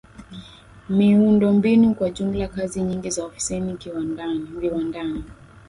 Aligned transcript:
miundombinu 0.89 1.95
kwa 1.95 2.09
jumla 2.09 2.47
Kazi 2.47 2.81
nyingi 2.81 3.09
za 3.09 3.23
ofisini 3.25 3.77
viwandani 4.59 5.23